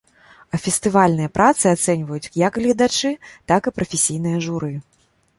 [0.57, 3.11] А фестывальныя працы ацэньваюць як гледачы,
[3.53, 4.71] так і прафесійнае журы.